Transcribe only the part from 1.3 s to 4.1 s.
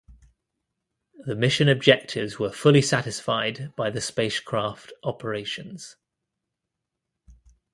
mission objectives were fully satisfied by the